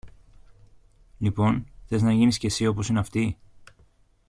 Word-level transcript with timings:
Λοιπόν, 1.17 1.65
θέλεις 1.87 2.03
να 2.03 2.13
γίνεις 2.13 2.37
και 2.37 2.49
συ 2.49 2.65
όπως 2.67 2.89
είναι 2.89 2.99
αυτοί; 2.99 3.37